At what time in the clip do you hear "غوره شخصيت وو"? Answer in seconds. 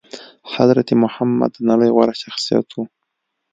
1.95-2.83